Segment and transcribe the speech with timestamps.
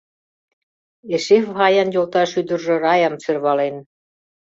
[1.15, 3.75] Эше Фаян йолташ ӱдыржӧ Раям сӧрвален: